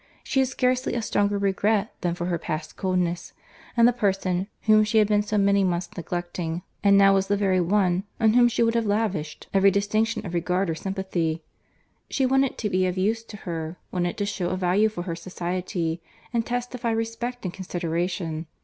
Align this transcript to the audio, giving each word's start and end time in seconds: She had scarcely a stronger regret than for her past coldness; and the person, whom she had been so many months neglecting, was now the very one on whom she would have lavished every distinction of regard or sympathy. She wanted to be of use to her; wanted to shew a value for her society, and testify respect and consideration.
She 0.23 0.39
had 0.39 0.49
scarcely 0.49 0.95
a 0.95 1.01
stronger 1.03 1.37
regret 1.37 1.93
than 2.01 2.15
for 2.15 2.25
her 2.25 2.39
past 2.39 2.75
coldness; 2.75 3.33
and 3.77 3.87
the 3.87 3.93
person, 3.93 4.47
whom 4.63 4.83
she 4.83 4.97
had 4.97 5.07
been 5.07 5.21
so 5.21 5.37
many 5.37 5.63
months 5.63 5.91
neglecting, 5.95 6.63
was 6.83 6.93
now 6.95 7.21
the 7.21 7.37
very 7.37 7.61
one 7.61 8.05
on 8.19 8.33
whom 8.33 8.47
she 8.47 8.63
would 8.63 8.73
have 8.73 8.87
lavished 8.87 9.47
every 9.53 9.69
distinction 9.69 10.25
of 10.25 10.33
regard 10.33 10.71
or 10.71 10.73
sympathy. 10.73 11.43
She 12.09 12.25
wanted 12.25 12.57
to 12.57 12.67
be 12.71 12.87
of 12.87 12.97
use 12.97 13.23
to 13.25 13.37
her; 13.45 13.77
wanted 13.91 14.17
to 14.17 14.25
shew 14.25 14.47
a 14.49 14.57
value 14.57 14.89
for 14.89 15.03
her 15.03 15.15
society, 15.15 16.01
and 16.33 16.43
testify 16.47 16.89
respect 16.89 17.45
and 17.45 17.53
consideration. 17.53 18.47